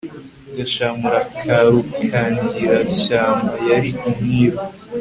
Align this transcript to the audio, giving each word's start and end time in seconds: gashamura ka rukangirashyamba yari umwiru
gashamura 0.57 1.19
ka 1.41 1.57
rukangirashyamba 1.71 3.53
yari 3.69 3.89
umwiru 4.09 4.59